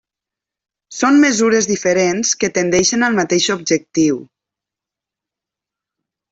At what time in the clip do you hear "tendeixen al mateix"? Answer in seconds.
2.57-3.47